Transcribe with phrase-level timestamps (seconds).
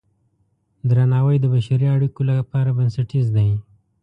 [0.89, 3.49] درناوی د بشري اړیکو لپاره بنسټیز دی.